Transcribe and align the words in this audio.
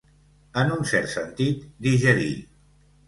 En 0.61 0.71
un 0.77 0.87
cert 0.93 1.11
sentit, 1.15 1.61
digerir. 1.89 2.33